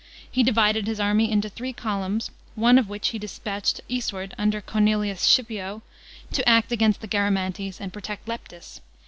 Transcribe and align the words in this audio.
He 0.31 0.41
divided 0.41 0.87
his 0.87 0.99
army 0.99 1.29
into 1.31 1.47
three 1.47 1.73
columns, 1.73 2.31
one 2.55 2.79
of 2.79 2.89
which 2.89 3.09
he 3.09 3.19
dis 3.19 3.37
patched 3.37 3.81
eastward 3.87 4.33
under 4.35 4.59
Cornelius 4.59 5.21
SScipio, 5.21 5.83
to 6.31 6.49
act 6.49 6.71
against 6.71 7.01
the 7.01 7.07
Garamantes 7.07 7.79
and 7.79 7.93
protect 7.93 8.27
Leptis. 8.27 8.81